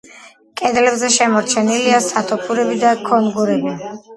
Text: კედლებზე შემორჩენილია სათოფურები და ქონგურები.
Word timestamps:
კედლებზე 0.61 1.09
შემორჩენილია 1.17 2.01
სათოფურები 2.09 2.81
და 2.87 2.95
ქონგურები. 3.07 3.79